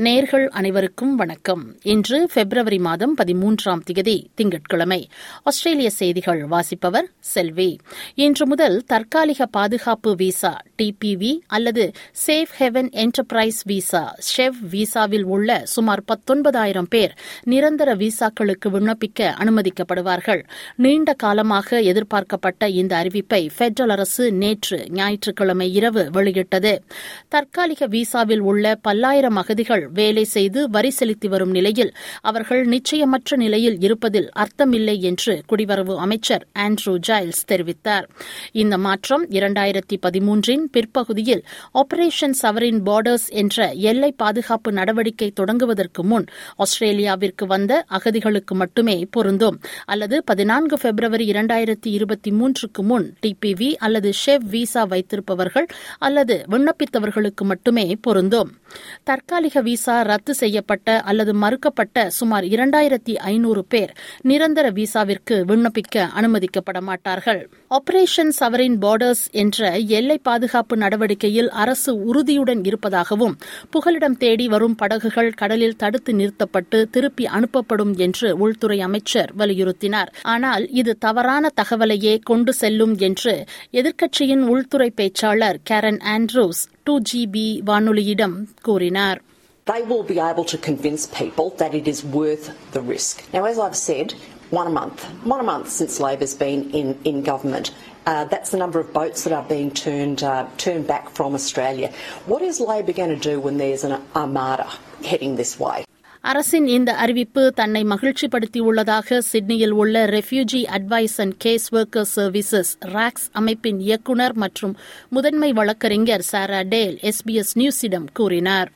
[0.00, 1.78] நேர்கள் அனைவருக்கும் வணக்கம்.
[1.82, 5.08] இன்று பிப்ரவரி மாதம் பதிமூன்றாம் திகதி திங்கட்கிழமை.
[5.42, 7.78] ஆஸ்திரேலிய செய்திகள் வாசிப்பவர் செல்வி.
[8.14, 11.90] இன்று முதல் தற்காலிக பாதுகாப்பு விசா டிபிவி அல்லது
[12.26, 20.42] safe haven enterprise visa SHEV விசாவில் உள்ள சுமார் பத்தொன்பதாயிரம் பேர் நிரந்தர விசாக்களுக்கு விண்ணப்பிக்க அனுமதிக்கப்படுவார்கள்.
[20.76, 26.84] நீண்ட காலமாக எதிர்பார்க்கப்பட்ட இந்த அறிவிப்பை பெட்ரல் அரசு நேற்று ஞாயிற்றுக்கிழமை இரவு வெளியிட்டது.
[27.28, 34.28] தற்காலிக விசாவில் உள்ள பல்லாயிரம் அகதிகள் வேலை செய்து வரி செலுத்தி வரும் நிலையில் அவர்கள் நிச்சயமற்ற நிலையில் இருப்பதில்
[34.36, 38.06] அர்த்தமில்லை என்று குடிவரவு அமைச்சர் ஆண்ட்ரூ ஜைல்ஸ் தெரிவித்தார்.
[38.52, 46.24] இந்த மாற்றம் இரண்டாயிரத்தி பதிமூன்றின் பிற்பகுதியில் ஆபரேஷன் சவரின் பார்டர்ஸ் என்ற எல்லை பாதுகாப்பு நடவடிக்கை தொடங்குவதற்கு முன்
[46.56, 49.60] ஆஸ்திரேலியாவிற்கு வந்த அகதிகளுக்கு மட்டுமே பொருந்தும்.
[49.84, 55.66] அல்லது பதினான்கு பிப்ரவரி இரண்டாயிரத்தி இருபத்தி மூன்றுக்கு முன் டிபிவி அல்லது ஷெவ் விசா வைத்திருப்பவர்கள்
[55.98, 58.59] அல்லது விண்ணப்பித்தவர்களுக்கு மட்டுமே பொருந்தும்.
[59.04, 67.50] தற்காலிக விசா ரத்து செய்யப்பட்ட அல்லது மறுக்கப்பட்ட சுமார் இரண்டாயிரத்தி ஐநூறு பேர் நிரந்தர விசாவிற்கு விண்ணப்பிக்க அனுமதிக்கப்பட மாட்டார்கள்.
[67.70, 69.58] ஆபரேஷன் சவரின் பார்டர்ஸ் என்ற
[69.98, 73.34] எல்லை பாதுகாப்பு நடவடிக்கையில் அரசு உறுதியுடன் இருப்பதாகவும்
[73.70, 80.94] புகலிடம் தேடி வரும் படகுகள் கடலில் தடுத்து நிறுத்தப்பட்டு திருப்பி அனுப்பப்படும் என்று உள்துறை அமைச்சர் வலியுறுத்தினார் ஆனால் இது
[80.98, 83.34] தவறான தகவலையே கொண்டு செல்லும் என்று
[83.72, 89.20] எதிர்க்கட்சியின் உள்துறை பேச்சாளர் கேரன் ஆண்ட்ரூஸ் டூ ஜிபி வானொலியிடம் கூறினார்
[89.66, 93.16] they will be able to convince people that it is worth the risk.
[93.32, 94.08] Now, as I've said,
[94.50, 97.70] one a month, one a month since Labor's been in, in government.
[98.06, 101.92] Uh, that's the number of boats that are being turned, uh, turned back from Australia.
[102.26, 104.68] What is Labor going to do when there's an armada
[105.04, 105.78] heading this way?
[106.24, 113.80] அரசின் இந்த அறிவிப்பு தன்னை மகிழ்ச்சிப்படுத்தியுள்ளதாக சிட்னியில் உள்ள refugee advice and case worker services RACS அமைப்பின்
[113.80, 114.74] இயக்குநர் மற்றும்
[115.08, 118.70] முதன்மை வழக்கறிஞர் சாரா டேல் எஸ்பிஎஸ் நியூஸிடம் கூறினார்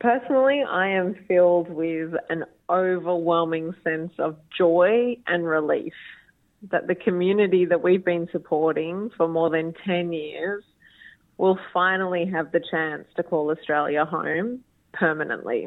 [0.00, 5.92] Personally, I am filled with an overwhelming sense of joy and relief
[6.70, 10.64] that the community that we've been supporting for more than 10 years
[11.36, 14.60] will finally have the chance to call Australia home
[14.94, 15.58] permanently.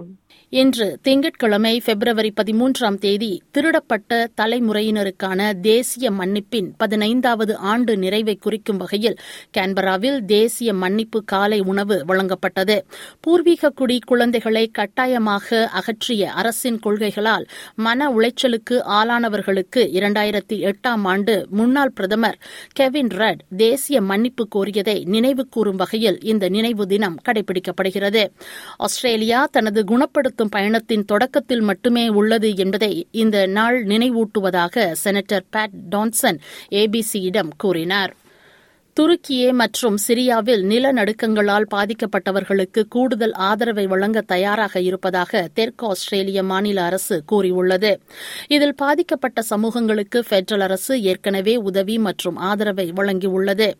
[0.53, 4.09] இன்று திங்கட்கிழமை பிப்ரவரி பதிமூன்றாம் தேதி திருடப்பட்ட
[4.41, 9.17] தலைமுறையினருக்கான தேசிய மன்னிப்பின் பதினைந்தாவது ஆண்டு நிறைவை குறிக்கும் வகையில்
[9.57, 12.75] கேன்பராவில் தேசிய மன்னிப்பு காலை உணவு வழங்கப்பட்டது
[13.19, 17.47] பூர்வீக குடி குழந்தைகளை கட்டாயமாக அகற்றிய அரசின் கொள்கைகளால்
[17.79, 22.40] மன உளைச்சலுக்கு ஆளானவர்களுக்கு இரண்டாயிரத்தி எட்டாம் ஆண்டு முன்னாள் பிரதமர்
[22.73, 28.23] கெவின் ரட் தேசிய மன்னிப்பு கோரியதை நினைவு கூறும் வகையில் இந்த நினைவு தினம் கடைபிடிக்கப்படுகிறது
[28.78, 29.12] ஆஸ்திரேலிய
[29.51, 38.16] தனது குணப்படுத்தும் பயணத்தின் தொடக்கத்தில் மட்டுமே உள்ளது என்பதை இந்த நாள் நினைவூட்டுவதாக செனட்டர் பேட் டான்சன் ஏபிசியிடம் கூறினார்.
[38.97, 47.99] துருக்கியே மற்றும் சிரியாவில் நிலநடுக்கங்களால் பாதிக்கப்பட்டவர்களுக்கு கூடுதல் ஆதரவை வழங்க தயாராக இருப்பதாக தெற்கு ஆஸ்திரேலிய மாநில அரசு கூறியுள்ளது.
[48.47, 53.73] இதில் பாதிக்கப்பட்ட சமூகங்களுக்கு பெட்ரல் அரசு ஏற்கனவே உதவி மற்றும் ஆதரவை வழங்கியுள்ளது.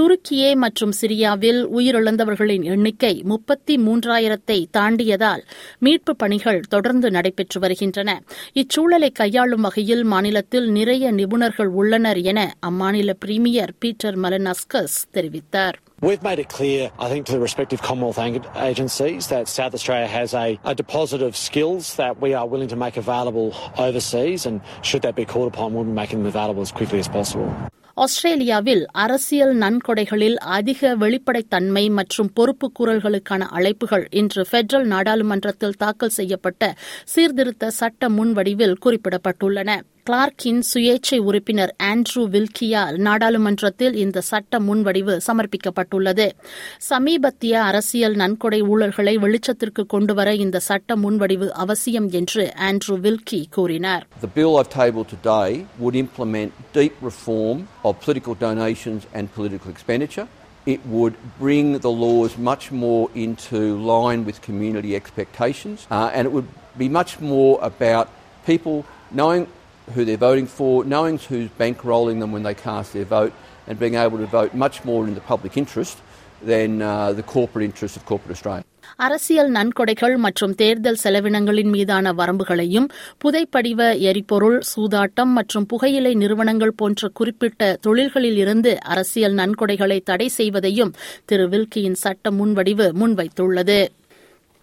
[0.00, 5.44] துருக்கியே மற்றும் சிரியாவில் உயிரிழந்தவர்களின் எண்ணிக்கை முப்பத்தி மூன்றாயிரத்தை தாண்டியதால்
[5.78, 8.20] மீட்பு பணிகள் தொடர்ந்து நடைபெற்று வருகின்றன.
[8.54, 16.24] இச்சூழலை கையாளும் வகையில் மாநிலத்தில் நிறைய நிபுணர்கள் உள்ளனர் என அம்மாநில பிரீமியர் பீட்டர் மலனா Damascus தெரிவித்தார் We've
[16.26, 18.18] made it clear, I think, to the respective Commonwealth
[18.68, 22.78] agencies that South Australia has a, a, deposit of skills that we are willing to
[22.84, 23.48] make available
[23.86, 27.10] overseas, and should that be called upon, we'll be making them available as quickly as
[27.18, 27.50] possible.
[27.96, 36.62] ஆஸ்திரேலியாவில் அரசியல் நன்கொடைகளில் அதிக வெளிப்படைத்தன்மை மற்றும் பொறுப்புக்கூறல்களுக்கான அழைப்புகள் இன்று federal நாடாளுமன்றத்தில் தாக்கல் செய்யப்பட்ட
[37.14, 39.70] சீர்திருத்த சட்ட முன்வடிவில் குறிப்பிடப்பட்டுள்ளன
[40.07, 46.25] கிளார்க்கின் சுயேட்சை உறுப்பினர் ஆண்ட்ரூ வில்கியால் நாடாளுமன்றத்தில் இந்த சட்ட முன்வடிவு சமர்ப்பிக்கப்பட்டுள்ளது
[46.89, 54.31] சமீபத்திய அரசியல் நன்கொடை ஊழல்களை வெளிச்சத்திற்கு கொண்டுவர இந்த சட்ட முன்வடிவு அவசியம் என்று ஆண்ட்ரூ வில்கி கூறினார் The
[54.35, 55.49] bill I've tabled today
[55.79, 60.27] would implement deep reform of political donations and political expenditure.
[60.67, 66.33] It would bring the laws much more into line with community expectations, uh, and it
[66.33, 68.05] would be much more about
[68.45, 68.77] people
[69.13, 69.43] knowing
[69.88, 73.32] who they're voting for, knowing who's bankrolling them when they cast their vote,
[73.66, 75.96] and being able to vote much more in the public interest
[76.44, 78.64] than uh, the corporate interest of corporate Australia.
[78.98, 82.86] அரசியல் நன்கொடைகள் மற்றும் தேர்தல் செலவினங்களின் மீதான வரம்புகளையும்
[83.24, 83.80] புதைப்படிவ
[84.10, 90.92] எரிபொருள் சூதாட்டம் மற்றும் புகையிலை நிறுவனங்கள் போன்ற குறிப்பிட்ட தொழில்களில் இருந்து அரசியல் நன்கொடைகளை தடை செய்வதையும்
[91.24, 93.78] திரு வில்கியின் சட்ட முன்வடிவு முன்வைத்துள்ளது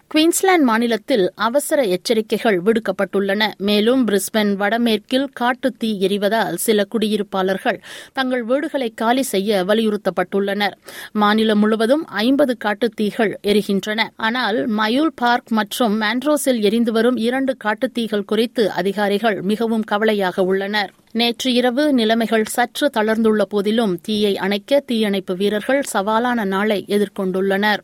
[0.08, 3.52] குயின்ஸ்லாந்து மாநிலத்தில் அவசர எச்சரிக்கைகள் விடுக்கப்பட்டுள்ளன.
[3.56, 7.80] மேலும் பிரிஸ்பென் வடமேற்கில் காட்டுத் தீ எரிவதால் சில குடியிருப்பாளர்கள்
[8.12, 10.72] தங்கள் வீடுகளை காலி செய்ய வலியுறுத்தப்பட்டுள்ளனர்.
[11.12, 14.08] மாநிலம் முழுவதும் ஐம்பது காட்டுத் தீகள் எரிகின்றன.
[14.16, 20.92] ஆனால் மயூல் பார்க் மற்றும் மாண்ட்ரோஸில் எரிந்து வரும் இரண்டு காட்டுத்தீகள் குறித்து அதிகாரிகள் மிகவும் கவலையாக உள்ளனர்.
[21.12, 27.78] நேற்று இரவு நிலைமைகள் சற்று தளர்ந்துள்ள போதிலும் தீயை அணைக்க தீயணைப்பு வீரர்கள் சவாலான நாளை எதிர்கொண்டுள்ளனர்.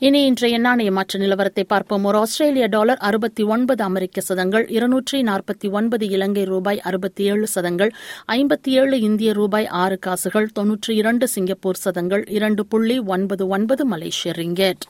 [0.00, 2.04] இனி இன்றைய நாணய மாற்ற நிலவரத்தை பார்ப்போம்.
[2.04, 7.90] ஒரு ஆஸ்திரேலிய டாலர் அறுபத்தி ஒன்பது அமெரிக்க சதங்கள் இருநூற்றி நாற்பத்தி ஒன்பது இலங்கை ரூபாய் அறுபத்தி ஏழு சதங்கள்
[8.32, 14.34] ஐம்பத்தி ஏழு இந்திய ரூபாய் ஆறு காசுகள் தொன்னூற்றி இரண்டு சிங்கப்பூர் சதங்கள் இரண்டு புள்ளி ஒன்பது ஒன்பது மலேசிய
[14.36, 14.84] ரிங்கெட்.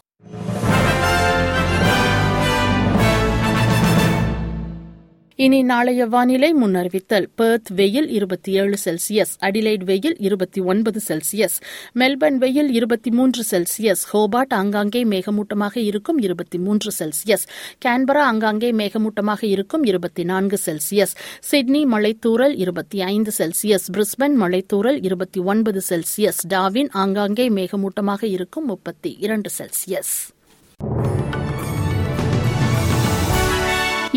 [5.40, 7.26] இனி நாளைய வானிலை முன்னறிவித்தல்.
[7.35, 11.56] பெர்த் வெயில் இருபத்தி ஏழு செல்சியஸ் அடிலைட் வெயில் இருபத்தி ஒன்பது செல்சியஸ்
[11.99, 17.44] மெல்பர்ன் வெயில் இருபத்தி மூன்று செல்சியஸ் ஹோபார்ட் ஆங்காங்கே மேகமூட்டமாக இருக்கும் இருபத்தி மூன்று செல்சியஸ்
[17.85, 25.40] கேன்பரா ஆங்காங்கே மேகமூட்டமாக இருக்கும் இருபத்தி நான்கு செல்சியஸ் சிட்னி மலைத்தூரல் இருபத்தி ஐந்து செல்சியஸ் பிரிஸ்பன் மலைத்தூரல் இருபத்தி
[25.40, 30.14] ஒன்பது செல்சியஸ் டாவின் ஆங்காங்கே மேகமூட்டமாக இருக்கும் முப்பத்தி இரண்டு செல்சியஸ்.